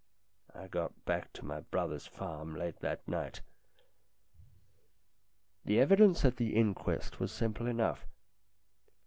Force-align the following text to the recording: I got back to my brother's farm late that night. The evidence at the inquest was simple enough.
I 0.55 0.67
got 0.67 1.05
back 1.05 1.31
to 1.33 1.45
my 1.45 1.59
brother's 1.59 2.07
farm 2.07 2.55
late 2.55 2.79
that 2.79 3.07
night. 3.07 3.41
The 5.63 5.79
evidence 5.79 6.25
at 6.25 6.37
the 6.37 6.55
inquest 6.55 7.19
was 7.19 7.31
simple 7.31 7.67
enough. 7.67 8.07